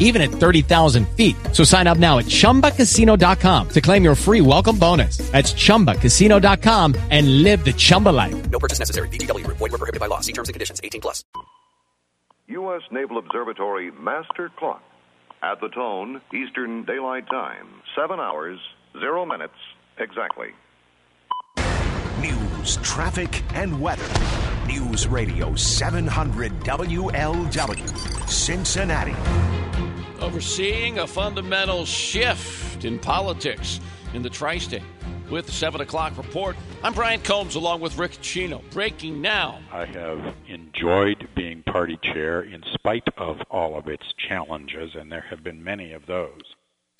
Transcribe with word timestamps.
even 0.00 0.20
at 0.20 0.30
30,000 0.30 1.08
feet. 1.10 1.36
So 1.52 1.62
sign 1.62 1.86
up 1.86 1.98
now 1.98 2.18
at 2.18 2.24
chumbacasino.com 2.26 3.68
to 3.68 3.80
claim 3.80 4.02
your 4.02 4.16
free 4.16 4.40
welcome 4.40 4.76
bonus. 4.76 5.18
That's 5.30 5.52
chumbacasino.com 5.52 6.96
and 7.10 7.44
live 7.44 7.64
the 7.64 7.72
Chumba 7.72 8.08
life. 8.08 8.50
No 8.50 8.58
purchase 8.58 8.80
necessary. 8.80 9.08
VGW 9.08 9.44
Group. 9.44 9.58
Void 9.58 9.70
were 9.70 9.78
prohibited 9.78 10.00
by 10.00 10.06
law. 10.06 10.20
See 10.20 10.32
terms 10.32 10.48
and 10.48 10.54
conditions. 10.54 10.80
18 10.82 11.00
plus. 11.00 11.22
U.S. 12.48 12.82
Naval 12.90 13.18
Observatory 13.18 13.92
Master 13.92 14.50
Clock. 14.58 14.82
At 15.42 15.60
the 15.60 15.68
tone, 15.68 16.20
Eastern 16.34 16.84
Daylight 16.84 17.26
Time. 17.30 17.66
Seven 17.96 18.20
hours, 18.20 18.58
zero 18.98 19.24
minutes, 19.24 19.54
exactly. 19.98 20.48
News, 22.20 22.76
traffic, 22.82 23.42
and 23.54 23.80
weather. 23.80 24.04
News 24.66 25.06
Radio 25.06 25.54
700 25.54 26.52
WLW, 26.60 28.28
Cincinnati. 28.28 29.59
Overseeing 30.20 30.98
a 30.98 31.06
fundamental 31.06 31.86
shift 31.86 32.84
in 32.84 32.98
politics 32.98 33.80
in 34.12 34.20
the 34.22 34.28
tri 34.28 34.58
state. 34.58 34.82
With 35.30 35.46
the 35.46 35.52
7 35.52 35.80
o'clock 35.80 36.16
report, 36.18 36.56
I'm 36.82 36.92
Brian 36.92 37.20
Combs 37.20 37.54
along 37.54 37.80
with 37.80 37.96
Rick 37.96 38.18
Chino. 38.20 38.62
Breaking 38.70 39.22
now. 39.22 39.60
I 39.72 39.86
have 39.86 40.34
enjoyed 40.48 41.28
being 41.34 41.62
party 41.62 41.98
chair 42.02 42.42
in 42.42 42.62
spite 42.74 43.08
of 43.16 43.40
all 43.50 43.78
of 43.78 43.86
its 43.86 44.04
challenges, 44.28 44.90
and 44.94 45.10
there 45.10 45.24
have 45.30 45.42
been 45.42 45.64
many 45.64 45.92
of 45.92 46.04
those. 46.06 46.49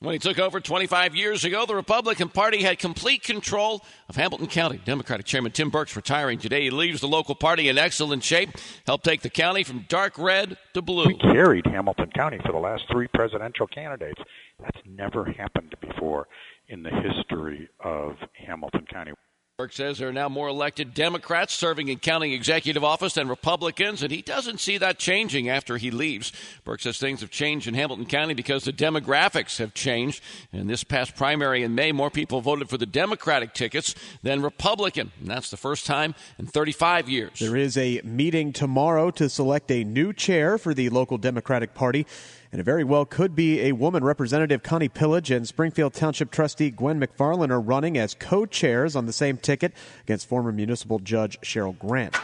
When 0.02 0.14
he 0.14 0.18
took 0.18 0.38
over 0.38 0.60
25 0.60 1.14
years 1.14 1.44
ago, 1.44 1.66
the 1.66 1.74
Republican 1.74 2.30
Party 2.30 2.62
had 2.62 2.78
complete 2.78 3.22
control 3.22 3.84
of 4.08 4.16
Hamilton 4.16 4.46
County. 4.46 4.80
Democratic 4.82 5.26
Chairman 5.26 5.52
Tim 5.52 5.68
Burke's 5.68 5.94
retiring 5.94 6.38
today. 6.38 6.62
He 6.62 6.70
leaves 6.70 7.02
the 7.02 7.06
local 7.06 7.34
party 7.34 7.68
in 7.68 7.76
excellent 7.76 8.24
shape, 8.24 8.48
helped 8.86 9.04
take 9.04 9.20
the 9.20 9.28
county 9.28 9.62
from 9.62 9.84
dark 9.90 10.16
red 10.16 10.56
to 10.72 10.80
blue. 10.80 11.04
We 11.04 11.18
carried 11.18 11.66
Hamilton 11.66 12.10
County 12.16 12.38
for 12.46 12.52
the 12.52 12.58
last 12.58 12.84
three 12.90 13.08
presidential 13.08 13.66
candidates. 13.66 14.22
That's 14.58 14.78
never 14.86 15.26
happened 15.26 15.74
before 15.82 16.28
in 16.68 16.82
the 16.82 16.88
history 16.88 17.68
of 17.84 18.14
Hamilton 18.32 18.86
County. 18.90 19.12
Burke 19.60 19.74
says 19.74 19.98
there 19.98 20.08
are 20.08 20.12
now 20.14 20.30
more 20.30 20.48
elected 20.48 20.94
Democrats 20.94 21.52
serving 21.52 21.88
in 21.88 21.98
county 21.98 22.32
executive 22.32 22.82
office 22.82 23.12
than 23.12 23.28
Republicans, 23.28 24.02
and 24.02 24.10
he 24.10 24.22
doesn't 24.22 24.58
see 24.58 24.78
that 24.78 24.98
changing 24.98 25.50
after 25.50 25.76
he 25.76 25.90
leaves. 25.90 26.32
Burke 26.64 26.80
says 26.80 26.96
things 26.96 27.20
have 27.20 27.30
changed 27.30 27.68
in 27.68 27.74
Hamilton 27.74 28.06
County 28.06 28.32
because 28.32 28.64
the 28.64 28.72
demographics 28.72 29.58
have 29.58 29.74
changed. 29.74 30.22
In 30.50 30.66
this 30.66 30.82
past 30.82 31.14
primary 31.14 31.62
in 31.62 31.74
May, 31.74 31.92
more 31.92 32.08
people 32.08 32.40
voted 32.40 32.70
for 32.70 32.78
the 32.78 32.86
Democratic 32.86 33.52
tickets 33.52 33.94
than 34.22 34.40
Republican, 34.40 35.12
and 35.20 35.28
that's 35.28 35.50
the 35.50 35.58
first 35.58 35.84
time 35.84 36.14
in 36.38 36.46
35 36.46 37.10
years. 37.10 37.38
There 37.38 37.54
is 37.54 37.76
a 37.76 38.00
meeting 38.02 38.54
tomorrow 38.54 39.10
to 39.10 39.28
select 39.28 39.70
a 39.70 39.84
new 39.84 40.14
chair 40.14 40.56
for 40.56 40.72
the 40.72 40.88
local 40.88 41.18
Democratic 41.18 41.74
Party. 41.74 42.06
And 42.52 42.60
it 42.60 42.64
very 42.64 42.82
well 42.82 43.04
could 43.04 43.34
be 43.34 43.60
a 43.60 43.72
woman. 43.72 44.02
Representative 44.02 44.62
Connie 44.62 44.88
Pillich 44.88 45.34
and 45.34 45.46
Springfield 45.46 45.94
Township 45.94 46.30
trustee 46.30 46.70
Gwen 46.70 47.00
McFarland 47.00 47.50
are 47.50 47.60
running 47.60 47.96
as 47.96 48.14
co 48.14 48.44
chairs 48.44 48.96
on 48.96 49.06
the 49.06 49.12
same 49.12 49.36
ticket 49.36 49.72
against 50.02 50.28
former 50.28 50.50
municipal 50.50 50.98
judge 50.98 51.40
Cheryl 51.42 51.78
Grant. 51.78 52.16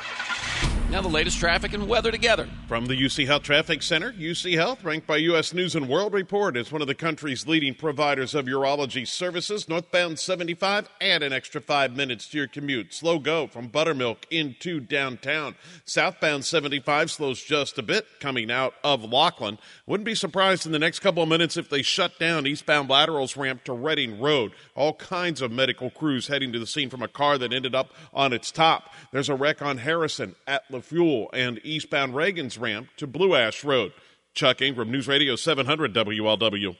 Now, 0.90 1.02
the 1.02 1.08
latest 1.08 1.38
traffic 1.38 1.74
and 1.74 1.88
weather 1.88 2.12
together. 2.12 2.48
From 2.68 2.86
the 2.86 2.94
UC 2.94 3.26
Health 3.26 3.42
Traffic 3.42 3.82
Center, 3.82 4.12
UC 4.12 4.54
Health, 4.54 4.84
ranked 4.84 5.06
by 5.06 5.16
U.S. 5.16 5.52
News 5.52 5.74
and 5.74 5.88
World 5.88 6.14
Report 6.14 6.56
as 6.56 6.70
one 6.70 6.80
of 6.80 6.86
the 6.86 6.94
country's 6.94 7.46
leading 7.46 7.74
providers 7.74 8.36
of 8.36 8.46
urology 8.46 9.06
services, 9.06 9.68
northbound 9.68 10.20
75, 10.20 10.88
add 11.00 11.24
an 11.24 11.32
extra 11.32 11.60
five 11.60 11.96
minutes 11.96 12.28
to 12.28 12.38
your 12.38 12.46
commute. 12.46 12.94
Slow 12.94 13.18
go 13.18 13.48
from 13.48 13.66
Buttermilk 13.66 14.26
into 14.30 14.78
downtown. 14.78 15.56
Southbound 15.84 16.44
75 16.44 17.10
slows 17.10 17.42
just 17.42 17.78
a 17.78 17.82
bit 17.82 18.06
coming 18.20 18.50
out 18.50 18.74
of 18.84 19.02
Lockland. 19.02 19.58
Wouldn't 19.86 20.06
be 20.06 20.14
surprised 20.16 20.66
in 20.66 20.72
the 20.72 20.78
next 20.78 20.98
couple 20.98 21.22
of 21.22 21.28
minutes 21.28 21.56
if 21.56 21.68
they 21.68 21.82
shut 21.82 22.18
down 22.18 22.46
eastbound 22.46 22.90
laterals 22.90 23.36
ramp 23.36 23.62
to 23.64 23.72
Reading 23.72 24.20
Road. 24.20 24.52
All 24.74 24.94
kinds 24.94 25.40
of 25.40 25.52
medical 25.52 25.90
crews 25.90 26.26
heading 26.26 26.52
to 26.52 26.58
the 26.58 26.66
scene 26.66 26.90
from 26.90 27.02
a 27.02 27.08
car 27.08 27.38
that 27.38 27.52
ended 27.52 27.74
up 27.74 27.92
on 28.12 28.32
its 28.32 28.50
top. 28.50 28.92
There's 29.12 29.28
a 29.28 29.34
wreck 29.34 29.62
on 29.62 29.78
Harrison 29.78 30.34
at 30.46 30.68
LaFeuille 30.70 31.28
and 31.32 31.60
eastbound 31.62 32.16
Reagan's 32.16 32.58
ramp 32.58 32.88
to 32.96 33.06
Blue 33.06 33.36
Ash 33.36 33.62
Road. 33.62 33.92
Chuck 34.34 34.60
Ingram, 34.60 34.90
News 34.90 35.08
Radio 35.08 35.36
700 35.36 35.94
WLW. 35.94 36.76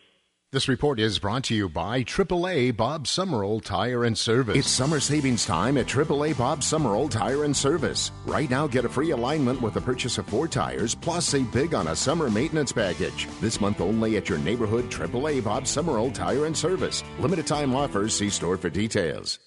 This 0.57 0.69
report 0.69 0.99
is 0.99 1.19
brought 1.19 1.45
to 1.45 1.55
you 1.55 1.69
by 1.69 2.03
AAA 2.03 2.75
Bob 2.75 3.07
Summerall 3.07 3.61
Tire 3.61 4.05
and 4.05 4.17
Service. 4.17 4.57
It's 4.57 4.71
summer 4.71 5.01
savings 5.01 5.45
time 5.45 5.77
at 5.77 5.85
AAA 5.85 6.39
Bob 6.39 6.63
Summerall 6.63 7.11
Tire 7.11 7.45
and 7.45 7.55
Service. 7.55 8.11
Right 8.25 8.49
now, 8.49 8.67
get 8.67 8.87
a 8.87 8.89
free 8.89 9.11
alignment 9.11 9.61
with 9.61 9.75
the 9.75 9.83
purchase 9.83 10.17
of 10.17 10.27
four 10.27 10.49
tires, 10.49 10.95
plus 10.95 11.27
save 11.27 11.53
big 11.53 11.75
on 11.75 11.89
a 11.89 11.95
summer 11.95 12.31
maintenance 12.31 12.73
package. 12.73 13.29
This 13.39 13.61
month 13.61 13.83
only 13.83 14.17
at 14.17 14.31
your 14.31 14.39
neighborhood 14.39 14.87
AAA 14.87 15.45
Bob 15.45 15.67
Summerall 15.67 16.11
Tire 16.11 16.47
and 16.47 16.57
Service. 16.57 17.05
Limited 17.21 17.47
time 17.47 17.75
offers. 17.75 18.15
See 18.17 18.31
store 18.31 18.57
for 18.57 18.71
details. 18.71 19.39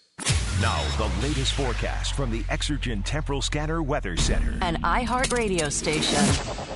Now, 0.62 0.84
the 0.98 1.10
latest 1.26 1.54
forecast 1.54 2.16
from 2.16 2.32
the 2.32 2.44
Exergen 2.44 3.02
Temporal 3.06 3.42
Scanner 3.42 3.82
Weather 3.82 4.18
Center. 4.18 4.58
An 4.62 4.76
iHeart 4.82 5.32
Radio 5.32 5.70
station. 5.70 6.22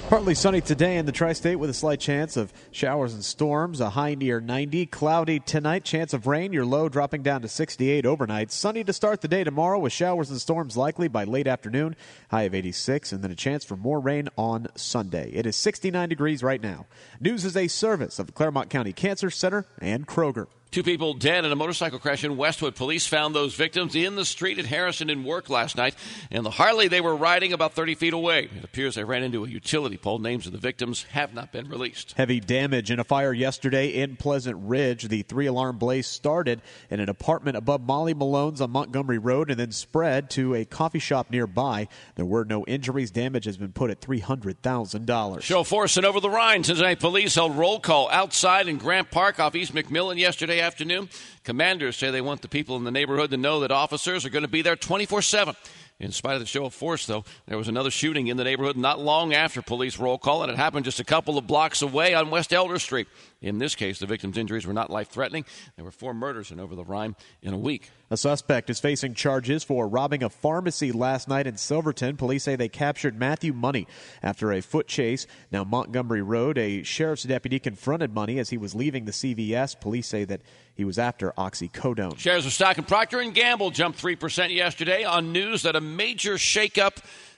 Partly 0.07 0.35
sunny 0.35 0.61
today 0.61 0.95
in 0.95 1.05
the 1.05 1.11
tri 1.11 1.33
state 1.33 1.57
with 1.57 1.69
a 1.69 1.73
slight 1.73 1.99
chance 1.99 2.37
of 2.37 2.53
showers 2.71 3.13
and 3.13 3.25
storms. 3.25 3.81
A 3.81 3.89
high 3.89 4.15
near 4.15 4.39
90. 4.39 4.85
Cloudy 4.85 5.41
tonight. 5.41 5.83
Chance 5.83 6.13
of 6.13 6.27
rain. 6.27 6.53
Your 6.53 6.65
low 6.65 6.87
dropping 6.87 7.23
down 7.23 7.41
to 7.41 7.49
68 7.49 8.05
overnight. 8.05 8.53
Sunny 8.53 8.85
to 8.85 8.93
start 8.93 9.19
the 9.19 9.27
day 9.27 9.43
tomorrow 9.43 9.79
with 9.79 9.91
showers 9.91 10.29
and 10.29 10.39
storms 10.39 10.77
likely 10.77 11.09
by 11.09 11.25
late 11.25 11.47
afternoon. 11.47 11.97
High 12.31 12.43
of 12.43 12.55
86. 12.55 13.11
And 13.11 13.21
then 13.21 13.31
a 13.31 13.35
chance 13.35 13.65
for 13.65 13.75
more 13.75 13.99
rain 13.99 14.29
on 14.37 14.67
Sunday. 14.75 15.29
It 15.33 15.45
is 15.45 15.57
69 15.57 16.07
degrees 16.07 16.41
right 16.41 16.61
now. 16.61 16.85
News 17.19 17.43
is 17.43 17.57
a 17.57 17.67
service 17.67 18.17
of 18.17 18.27
the 18.27 18.33
Clermont 18.33 18.69
County 18.69 18.93
Cancer 18.93 19.29
Center 19.29 19.65
and 19.79 20.07
Kroger. 20.07 20.47
Two 20.73 20.81
people 20.81 21.13
dead 21.13 21.45
in 21.45 21.51
a 21.51 21.55
motorcycle 21.55 21.99
crash 21.99 22.23
in 22.23 22.35
Westwood. 22.35 22.73
Police 22.73 23.05
found 23.05 23.35
those 23.35 23.53
victims 23.53 23.93
in 23.93 24.15
the 24.15 24.25
street 24.25 24.57
at 24.57 24.65
Harrison 24.65 25.11
and 25.11 25.23
Werk 25.23 25.47
last 25.47 25.77
night, 25.77 25.93
and 26.31 26.43
the 26.43 26.49
Harley 26.49 26.87
they 26.87 26.99
were 26.99 27.15
riding 27.15 27.53
about 27.53 27.73
30 27.73 27.93
feet 27.93 28.13
away. 28.13 28.49
It 28.57 28.63
appears 28.63 28.95
they 28.95 29.03
ran 29.03 29.21
into 29.21 29.45
a 29.45 29.47
utility 29.47 29.97
pole. 29.97 30.17
Names 30.17 30.47
of 30.47 30.51
the 30.51 30.57
victims 30.57 31.03
have 31.11 31.31
not 31.31 31.51
been 31.51 31.69
released. 31.69 32.15
Heavy 32.17 32.39
damage 32.39 32.89
in 32.89 32.99
a 32.99 33.03
fire 33.03 33.31
yesterday 33.31 33.89
in 33.89 34.15
Pleasant 34.15 34.57
Ridge. 34.63 35.09
The 35.09 35.21
three 35.21 35.45
alarm 35.45 35.77
blaze 35.77 36.07
started 36.07 36.59
in 36.89 36.99
an 36.99 37.07
apartment 37.07 37.55
above 37.55 37.81
Molly 37.81 38.15
Malone's 38.15 38.59
on 38.59 38.71
Montgomery 38.71 39.19
Road 39.19 39.51
and 39.51 39.59
then 39.59 39.71
spread 39.71 40.31
to 40.31 40.55
a 40.55 40.65
coffee 40.65 40.97
shop 40.97 41.29
nearby. 41.29 41.87
There 42.15 42.25
were 42.25 42.45
no 42.45 42.65
injuries. 42.65 43.11
Damage 43.11 43.45
has 43.45 43.57
been 43.57 43.73
put 43.73 43.91
at 43.91 44.01
$300,000. 44.01 45.41
Show 45.43 45.63
force 45.63 45.97
and 45.97 46.05
over 46.07 46.19
the 46.19 46.31
Rhine. 46.31 46.63
Cincinnati 46.63 46.95
police 46.95 47.35
held 47.35 47.55
roll 47.55 47.79
call 47.79 48.09
outside 48.09 48.67
in 48.67 48.79
Grant 48.79 49.11
Park 49.11 49.39
off 49.39 49.53
East 49.53 49.75
McMillan 49.75 50.17
yesterday 50.17 50.62
afternoon. 50.63 51.09
Commanders 51.43 51.95
say 51.95 52.09
they 52.09 52.21
want 52.21 52.41
the 52.41 52.47
people 52.47 52.75
in 52.75 52.83
the 52.83 52.91
neighborhood 52.91 53.29
to 53.29 53.37
know 53.37 53.59
that 53.59 53.71
officers 53.71 54.25
are 54.25 54.29
going 54.29 54.43
to 54.43 54.49
be 54.49 54.63
there 54.63 54.75
24 54.75 55.21
7. 55.21 55.55
In 55.99 56.11
spite 56.11 56.33
of 56.33 56.39
the 56.39 56.47
show 56.47 56.65
of 56.65 56.73
force, 56.73 57.05
though, 57.05 57.23
there 57.45 57.57
was 57.57 57.67
another 57.67 57.91
shooting 57.91 58.27
in 58.27 58.35
the 58.35 58.43
neighborhood 58.43 58.75
not 58.75 58.99
long 58.99 59.33
after 59.33 59.61
police 59.61 59.99
roll 59.99 60.17
call, 60.17 60.41
and 60.41 60.51
it 60.51 60.57
happened 60.57 60.85
just 60.85 60.99
a 60.99 61.03
couple 61.03 61.37
of 61.37 61.45
blocks 61.45 61.81
away 61.81 62.15
on 62.15 62.31
West 62.31 62.51
Elder 62.51 62.79
Street. 62.79 63.07
In 63.41 63.59
this 63.59 63.75
case, 63.75 63.99
the 63.99 64.07
victim's 64.07 64.37
injuries 64.37 64.65
were 64.65 64.73
not 64.73 64.89
life 64.89 65.09
threatening. 65.09 65.45
There 65.75 65.85
were 65.85 65.91
four 65.91 66.13
murders 66.13 66.51
in 66.51 66.59
Over 66.59 66.75
the 66.75 66.83
Rhine 66.83 67.15
in 67.41 67.53
a 67.53 67.57
week. 67.57 67.91
A 68.13 68.17
suspect 68.17 68.69
is 68.69 68.79
facing 68.79 69.15
charges 69.15 69.63
for 69.63 69.87
robbing 69.87 70.21
a 70.21 70.29
pharmacy 70.29 70.91
last 70.91 71.27
night 71.27 71.47
in 71.47 71.57
Silverton. 71.57 72.15
Police 72.15 72.43
say 72.43 72.55
they 72.55 72.69
captured 72.69 73.17
Matthew 73.17 73.53
Money 73.53 73.87
after 74.21 74.51
a 74.51 74.61
foot 74.61 74.87
chase. 74.87 75.25
Now, 75.51 75.63
Montgomery 75.63 76.21
Road, 76.21 76.59
a 76.59 76.83
sheriff's 76.83 77.23
deputy 77.23 77.57
confronted 77.57 78.13
Money 78.13 78.37
as 78.37 78.51
he 78.51 78.57
was 78.59 78.75
leaving 78.75 79.05
the 79.05 79.11
CVS. 79.11 79.81
Police 79.81 80.05
say 80.05 80.25
that 80.25 80.41
he 80.75 80.85
was 80.85 80.99
after 80.99 81.31
oxycodone. 81.39 82.19
Shares 82.19 82.45
of 82.45 82.53
stock 82.53 82.77
in 82.77 82.83
Procter 82.83 83.23
& 83.23 83.31
Gamble 83.31 83.71
jumped 83.71 83.99
3% 83.99 84.53
yesterday 84.53 85.03
on 85.03 85.31
news 85.31 85.63
that 85.63 85.75
a 85.75 85.81
major 85.81 86.35
shakeup 86.35 86.97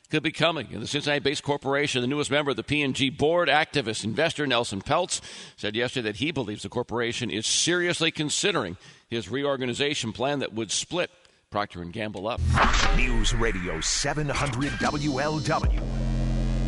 could 0.09 0.23
be 0.23 0.31
coming. 0.31 0.71
In 0.71 0.81
the 0.81 0.87
Cincinnati-based 0.87 1.43
corporation, 1.43 2.01
the 2.01 2.07
newest 2.07 2.31
member 2.31 2.51
of 2.51 2.57
the 2.57 2.63
P&G 2.63 3.09
board, 3.09 3.49
activist 3.49 4.03
investor 4.03 4.45
Nelson 4.45 4.81
Peltz, 4.81 5.21
said 5.55 5.75
yesterday 5.75 6.09
that 6.09 6.17
he 6.17 6.31
believes 6.31 6.63
the 6.63 6.69
corporation 6.69 7.29
is 7.29 7.45
seriously 7.45 8.11
considering 8.11 8.77
his 9.09 9.29
reorganization 9.29 10.11
plan 10.13 10.39
that 10.39 10.53
would 10.53 10.71
split 10.71 11.11
Procter 11.49 11.83
& 11.83 11.85
Gamble 11.85 12.27
up. 12.27 12.41
News 12.95 13.33
Radio 13.33 13.79
700 13.79 14.71
WLW. 14.71 15.81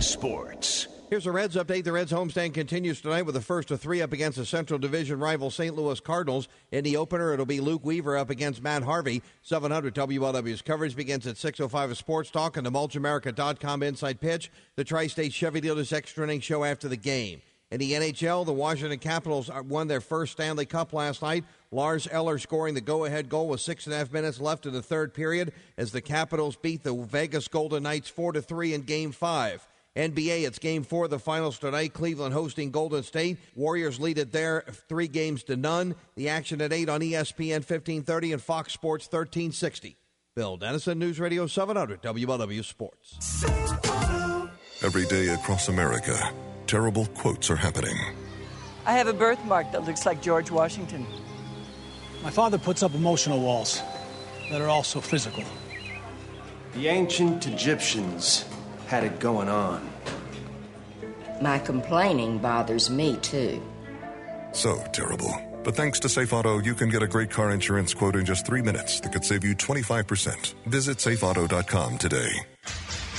Sports. 0.01 0.88
Here's 1.09 1.25
a 1.25 1.31
Reds 1.31 1.56
update. 1.56 1.86
The 1.86 1.94
Reds 1.94 2.12
homestand 2.12 2.54
continues 2.54 3.00
tonight 3.00 3.21
with 3.21 3.36
the 3.36 3.42
first 3.42 3.71
of 3.71 3.80
three 3.80 4.01
up 4.01 4.12
against 4.12 4.38
the 4.38 4.45
Central 4.45 4.77
Division 4.77 5.19
rival 5.19 5.50
St. 5.50 5.74
Louis 5.74 6.01
Cardinals. 6.01 6.50
In 6.74 6.83
the 6.83 6.98
opener, 6.98 7.31
it'll 7.31 7.45
be 7.45 7.62
Luke 7.62 7.86
Weaver 7.86 8.18
up 8.18 8.30
against 8.30 8.62
Matt 8.62 8.83
Harvey. 8.83 9.24
700 9.42 9.95
WLW's 9.95 10.62
coverage 10.62 10.98
begins 10.98 11.25
at 11.25 11.38
6.05 11.38 11.92
of 11.92 11.98
Sports 11.98 12.30
Talk 12.30 12.57
and 12.57 12.65
the 12.65 12.71
MulchAmerica.com 12.71 13.83
inside 13.83 14.19
pitch. 14.19 14.51
The 14.75 14.83
Tri-State 14.83 15.31
Chevy 15.31 15.62
Dealers 15.62 15.94
extra 15.94 16.25
inning 16.25 16.42
show 16.42 16.65
after 16.65 16.89
the 16.89 16.98
game. 16.98 17.42
In 17.71 17.80
the 17.80 17.94
NHL, 17.94 18.45
the 18.45 18.51
Washington 18.51 19.00
Capitals 19.00 19.50
uh, 19.50 19.63
won 19.65 19.88
their 19.88 20.01
first 20.01 20.33
Stanley 20.33 20.65
Cup 20.65 20.92
last 20.92 21.21
night. 21.21 21.45
Lars 21.71 22.09
Eller 22.12 22.38
scoring 22.38 22.74
the 22.74 22.81
go 22.81 23.06
ahead 23.06 23.30
goal 23.30 23.48
with 23.48 23.62
six 23.62 23.86
and 23.86 23.95
a 23.95 23.98
half 23.98 24.12
minutes 24.12 24.42
left 24.42 24.65
in 24.65 24.74
the 24.74 24.81
third 24.81 25.13
period 25.13 25.54
as 25.77 25.94
the 25.94 26.01
Capitals 26.01 26.57
beat 26.57 26.83
the 26.83 26.94
Vegas 26.94 27.48
Golden 27.48 27.83
Knights 27.83 28.09
4 28.09 28.33
to 28.33 28.42
3 28.42 28.74
in 28.74 28.81
game 28.81 29.13
five. 29.13 29.65
NBA, 29.97 30.45
it's 30.45 30.59
game 30.59 30.83
four 30.83 31.05
of 31.05 31.09
the 31.09 31.17
finals 31.17 31.57
tonight. 31.57 31.91
Cleveland 31.94 32.31
hosting 32.31 32.69
Golden 32.69 33.01
State. 33.01 33.39
Warriors 33.55 33.99
lead 33.99 34.19
it 34.19 34.31
there 34.31 34.63
three 34.88 35.07
games 35.07 35.44
to 35.45 35.57
none. 35.57 35.95
The 36.15 36.29
action 36.29 36.61
at 36.61 36.71
8 36.71 36.88
on 36.88 37.01
ESPN 37.01 37.65
1530 37.65 38.33
and 38.33 38.41
Fox 38.41 38.73
Sports 38.73 39.05
1360. 39.05 39.97
Bill 40.35 40.55
Dennison, 40.55 40.99
News 40.99 41.19
Radio 41.19 41.47
700, 41.47 42.03
WLW 42.03 42.63
Sports. 42.63 43.44
Every 44.83 45.05
day 45.07 45.29
across 45.29 45.67
America, 45.67 46.15
terrible 46.67 47.07
quotes 47.07 47.49
are 47.49 47.55
happening. 47.55 47.97
I 48.85 48.94
have 48.94 49.07
a 49.07 49.13
birthmark 49.13 49.71
that 49.71 49.85
looks 49.85 50.05
like 50.05 50.21
George 50.21 50.51
Washington. 50.51 51.07
My 52.23 52.29
father 52.29 52.59
puts 52.59 52.83
up 52.83 52.94
emotional 52.94 53.41
walls 53.41 53.81
that 54.51 54.61
are 54.61 54.69
also 54.69 55.01
physical. 55.01 55.44
The 56.73 56.88
ancient 56.88 57.47
Egyptians 57.47 58.45
had 58.88 59.04
it 59.04 59.19
going 59.19 59.50
on. 59.50 59.88
My 61.42 61.60
complaining 61.60 62.39
bothers 62.39 62.89
me 62.89 63.18
too. 63.18 63.62
So 64.54 64.84
terrible. 64.92 65.34
But 65.63 65.75
thanks 65.75 66.00
to 66.00 66.10
Safe 66.10 66.31
Auto, 66.31 66.60
you 66.60 66.74
can 66.74 66.89
get 66.89 67.04
a 67.04 67.07
great 67.07 67.30
car 67.30 67.51
insurance 67.51 67.94
quote 67.94 68.16
in 68.16 68.25
just 68.25 68.45
three 68.45 68.62
minutes 68.62 69.01
that 69.01 69.12
could 69.12 69.25
save 69.25 69.44
you 69.44 69.56
25%. 69.56 70.54
Visit 70.66 70.98
safeauto.com 70.98 71.98
today. 71.98 72.31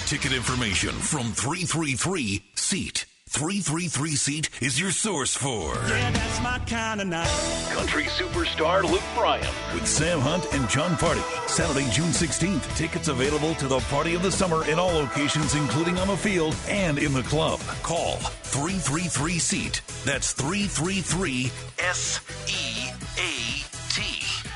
Ticket 0.06 0.32
information 0.32 0.94
from 0.94 1.30
333 1.32 2.42
Seat. 2.54 3.07
333 3.38 4.16
Seat 4.16 4.50
is 4.60 4.80
your 4.80 4.90
source 4.90 5.32
for. 5.36 5.72
Yeah, 5.86 6.10
that's 6.10 6.42
my 6.42 6.58
kind 6.66 7.00
of 7.00 7.06
night. 7.06 7.28
Country 7.70 8.02
superstar 8.06 8.82
Luke 8.82 9.00
Bryan 9.14 9.46
with 9.72 9.86
Sam 9.86 10.18
Hunt 10.18 10.52
and 10.52 10.68
Jon 10.68 10.96
Pardi. 10.96 11.22
Saturday, 11.48 11.88
June 11.92 12.08
16th. 12.08 12.76
Tickets 12.76 13.06
available 13.06 13.54
to 13.54 13.68
the 13.68 13.78
party 13.90 14.16
of 14.16 14.24
the 14.24 14.32
summer 14.32 14.68
in 14.68 14.80
all 14.80 14.90
locations, 14.90 15.54
including 15.54 15.98
on 15.98 16.08
the 16.08 16.16
field 16.16 16.56
and 16.66 16.98
in 16.98 17.12
the 17.12 17.22
club. 17.22 17.60
Call 17.84 18.16
333 18.16 19.38
Seat. 19.38 19.82
That's 20.04 20.32
333 20.32 21.52
S 21.78 22.20
E 22.48 22.90
A 23.18 23.62
T. 23.94 24.02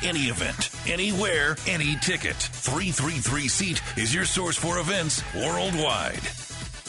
Any 0.04 0.22
event, 0.22 0.70
anywhere, 0.88 1.56
any 1.68 1.94
ticket. 2.02 2.34
333 2.34 3.46
Seat 3.46 3.80
is 3.96 4.12
your 4.12 4.24
source 4.24 4.56
for 4.56 4.80
events 4.80 5.22
worldwide. 5.36 6.41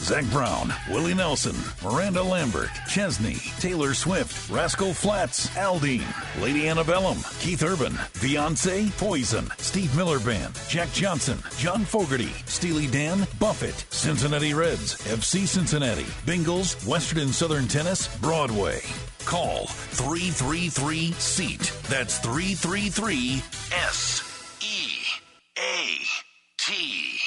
Zac 0.04 0.26
Brown, 0.26 0.70
Willie 0.90 1.14
Nelson, 1.14 1.56
Miranda 1.82 2.22
Lambert, 2.22 2.68
Chesney, 2.86 3.36
Taylor 3.58 3.94
Swift, 3.94 4.50
Rascal 4.50 4.92
Flatts, 4.92 5.48
Aldean, 5.56 6.04
Lady 6.42 6.68
Antebellum, 6.68 7.16
Keith 7.40 7.62
Urban, 7.62 7.94
Beyonce, 8.20 8.94
Poison, 8.98 9.48
Steve 9.56 9.96
Miller 9.96 10.20
Band, 10.20 10.60
Jack 10.68 10.92
Johnson, 10.92 11.38
John 11.56 11.86
Fogerty, 11.86 12.28
Steely 12.44 12.86
Dan, 12.86 13.26
Buffett, 13.38 13.86
Cincinnati 13.88 14.52
Reds, 14.52 14.94
FC 15.06 15.46
Cincinnati, 15.48 16.04
Bengals, 16.26 16.86
Western 16.86 17.20
and 17.20 17.34
Southern 17.34 17.66
Tennis, 17.66 18.14
Broadway. 18.18 18.82
Call 19.24 19.68
333 19.68 21.12
SEAT. 21.12 21.72
That's 21.88 22.18
333 22.18 23.42
S 23.72 24.58
E 24.60 25.02
A 25.58 25.98
T. 26.58 27.18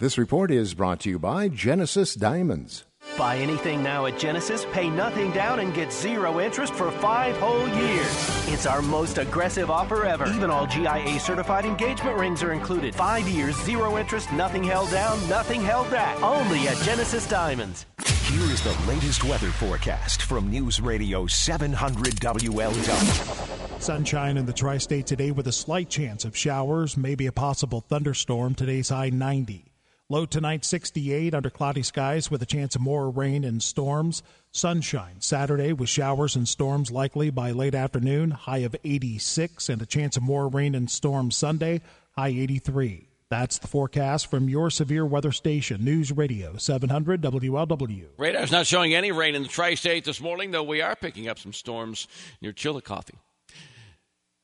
This 0.00 0.16
report 0.16 0.52
is 0.52 0.74
brought 0.74 1.00
to 1.00 1.10
you 1.10 1.18
by 1.18 1.48
Genesis 1.48 2.14
Diamonds. 2.14 2.84
Buy 3.16 3.38
anything 3.38 3.82
now 3.82 4.06
at 4.06 4.16
Genesis, 4.16 4.64
pay 4.70 4.88
nothing 4.88 5.32
down, 5.32 5.58
and 5.58 5.74
get 5.74 5.92
zero 5.92 6.38
interest 6.38 6.72
for 6.72 6.92
five 6.92 7.36
whole 7.38 7.66
years. 7.66 8.46
It's 8.46 8.64
our 8.64 8.80
most 8.80 9.18
aggressive 9.18 9.72
offer 9.72 10.04
ever. 10.04 10.24
Even 10.26 10.52
all 10.52 10.68
GIA 10.68 11.18
certified 11.18 11.64
engagement 11.64 12.16
rings 12.16 12.44
are 12.44 12.52
included. 12.52 12.94
Five 12.94 13.26
years, 13.26 13.60
zero 13.64 13.98
interest, 13.98 14.30
nothing 14.32 14.62
held 14.62 14.88
down, 14.92 15.18
nothing 15.28 15.62
held 15.62 15.90
back. 15.90 16.22
Only 16.22 16.68
at 16.68 16.76
Genesis 16.84 17.26
Diamonds. 17.26 17.84
Here 18.22 18.52
is 18.52 18.62
the 18.62 18.78
latest 18.86 19.24
weather 19.24 19.50
forecast 19.50 20.22
from 20.22 20.48
News 20.48 20.80
Radio 20.80 21.26
700 21.26 22.14
WLW. 22.14 23.82
Sunshine 23.82 24.36
in 24.36 24.46
the 24.46 24.52
tri 24.52 24.78
state 24.78 25.08
today 25.08 25.32
with 25.32 25.48
a 25.48 25.52
slight 25.52 25.90
chance 25.90 26.24
of 26.24 26.36
showers, 26.36 26.96
maybe 26.96 27.26
a 27.26 27.32
possible 27.32 27.80
thunderstorm. 27.80 28.54
Today's 28.54 28.90
high 28.90 29.10
90. 29.10 29.67
Low 30.10 30.24
tonight 30.24 30.64
68 30.64 31.34
under 31.34 31.50
cloudy 31.50 31.82
skies 31.82 32.30
with 32.30 32.40
a 32.40 32.46
chance 32.46 32.74
of 32.74 32.80
more 32.80 33.10
rain 33.10 33.44
and 33.44 33.62
storms. 33.62 34.22
Sunshine 34.50 35.20
Saturday 35.20 35.74
with 35.74 35.90
showers 35.90 36.34
and 36.34 36.48
storms 36.48 36.90
likely 36.90 37.28
by 37.28 37.50
late 37.50 37.74
afternoon. 37.74 38.30
High 38.30 38.60
of 38.64 38.74
86 38.84 39.68
and 39.68 39.82
a 39.82 39.86
chance 39.86 40.16
of 40.16 40.22
more 40.22 40.48
rain 40.48 40.74
and 40.74 40.90
storms 40.90 41.36
Sunday. 41.36 41.82
High 42.16 42.28
83. 42.28 43.10
That's 43.28 43.58
the 43.58 43.68
forecast 43.68 44.30
from 44.30 44.48
your 44.48 44.70
severe 44.70 45.04
weather 45.04 45.30
station, 45.30 45.84
News 45.84 46.10
Radio 46.10 46.56
700 46.56 47.20
WLW. 47.20 48.06
Radar's 48.16 48.50
not 48.50 48.66
showing 48.66 48.94
any 48.94 49.12
rain 49.12 49.34
in 49.34 49.42
the 49.42 49.48
tri 49.48 49.74
state 49.74 50.06
this 50.06 50.22
morning, 50.22 50.52
though 50.52 50.62
we 50.62 50.80
are 50.80 50.96
picking 50.96 51.28
up 51.28 51.38
some 51.38 51.52
storms 51.52 52.08
near 52.40 52.54
Chillicothe. 52.54 53.12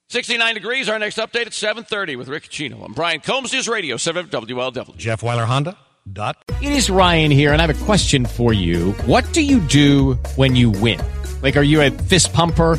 69 0.08 0.54
degrees. 0.54 0.88
Our 0.88 0.98
next 0.98 1.18
update 1.18 1.46
at 1.46 1.52
7:30 1.52 2.16
with 2.16 2.28
Rick 2.28 2.48
Chino. 2.48 2.82
I'm 2.84 2.92
Brian 2.92 3.20
Combs, 3.20 3.52
News 3.52 3.68
Radio 3.68 3.96
7 3.96 4.26
WLW. 4.28 4.96
Jeff 4.96 5.22
Wyler 5.22 5.46
Honda. 5.46 5.76
Dot. 6.12 6.36
It 6.60 6.70
is 6.70 6.90
Ryan 6.90 7.30
here, 7.30 7.52
and 7.54 7.62
I 7.62 7.66
have 7.66 7.82
a 7.82 7.84
question 7.86 8.26
for 8.26 8.52
you. 8.52 8.92
What 9.06 9.24
do 9.32 9.40
you 9.40 9.58
do 9.60 10.14
when 10.36 10.54
you 10.54 10.70
win? 10.70 11.00
Like, 11.40 11.56
are 11.56 11.62
you 11.62 11.80
a 11.80 11.90
fist 11.90 12.34
pumper? 12.34 12.78